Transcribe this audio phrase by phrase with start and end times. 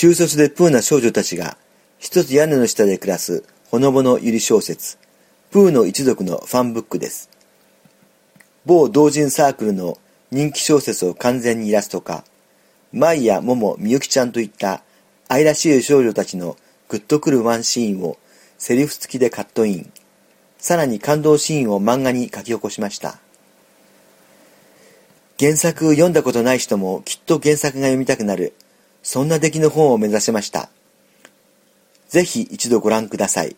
[0.00, 1.58] 中卒でプーな少女たちが
[1.98, 4.96] 一つ屋根の下で暮らすほのぼのゆり小説、
[5.50, 7.28] プーの一族のファンブックです。
[8.64, 9.98] 某同人サークルの
[10.30, 12.24] 人気小説を完全にイラスト化、
[12.94, 14.82] 舞や桃、みゆきちゃんといった
[15.28, 16.56] 愛らしい少女たちの
[16.88, 18.16] グッとくるワンシーンを
[18.56, 19.92] セリフ付きでカットイン。
[20.56, 23.18] さらに感動シーンを漫画に書き起こしました。
[25.38, 28.54] 原作読んだことない人もきっと原作が読みたくなる、
[29.12, 30.70] そんな出来の本を目指しました。
[32.08, 33.56] ぜひ一度ご覧ください。